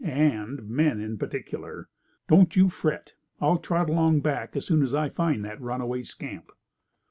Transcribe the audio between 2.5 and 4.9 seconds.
you fret. I'll trot along back as soon